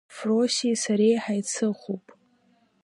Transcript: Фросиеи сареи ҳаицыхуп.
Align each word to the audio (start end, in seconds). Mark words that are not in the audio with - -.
Фросиеи 0.15 0.77
сареи 0.83 1.17
ҳаицыхуп. 1.23 2.05